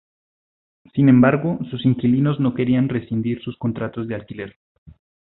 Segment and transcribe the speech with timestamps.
[0.95, 4.55] Sin embargo, sus inquilinos no querían rescindir sus contratos de alquiler.